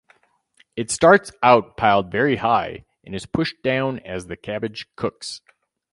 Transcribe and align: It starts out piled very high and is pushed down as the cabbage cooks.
It 0.75 0.89
starts 0.89 1.31
out 1.43 1.77
piled 1.77 2.11
very 2.11 2.37
high 2.37 2.85
and 3.05 3.13
is 3.13 3.27
pushed 3.27 3.61
down 3.61 3.99
as 3.99 4.25
the 4.25 4.35
cabbage 4.35 4.87
cooks. 4.95 5.41